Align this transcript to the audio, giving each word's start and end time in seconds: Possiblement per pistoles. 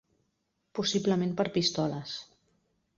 Possiblement 0.79 1.37
per 1.43 1.47
pistoles. 1.61 2.19